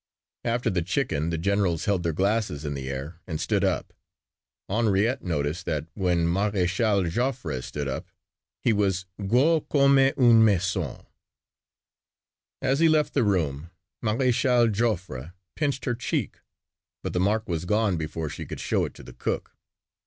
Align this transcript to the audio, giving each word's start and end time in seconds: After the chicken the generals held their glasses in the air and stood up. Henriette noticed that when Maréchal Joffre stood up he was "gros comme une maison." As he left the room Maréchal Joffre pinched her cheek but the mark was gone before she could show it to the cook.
After 0.43 0.71
the 0.71 0.81
chicken 0.81 1.29
the 1.29 1.37
generals 1.37 1.85
held 1.85 2.01
their 2.01 2.11
glasses 2.11 2.65
in 2.65 2.73
the 2.73 2.89
air 2.89 3.21
and 3.27 3.39
stood 3.39 3.63
up. 3.63 3.93
Henriette 4.67 5.21
noticed 5.21 5.67
that 5.67 5.85
when 5.93 6.25
Maréchal 6.25 7.07
Joffre 7.11 7.61
stood 7.61 7.87
up 7.87 8.07
he 8.63 8.73
was 8.73 9.05
"gros 9.27 9.61
comme 9.71 9.99
une 10.17 10.43
maison." 10.43 11.05
As 12.63 12.79
he 12.79 12.89
left 12.89 13.13
the 13.13 13.21
room 13.23 13.69
Maréchal 14.03 14.71
Joffre 14.73 15.35
pinched 15.55 15.85
her 15.85 15.93
cheek 15.93 16.37
but 17.03 17.13
the 17.13 17.19
mark 17.19 17.47
was 17.47 17.65
gone 17.65 17.95
before 17.95 18.27
she 18.27 18.47
could 18.47 18.59
show 18.59 18.85
it 18.85 18.95
to 18.95 19.03
the 19.03 19.13
cook. 19.13 19.55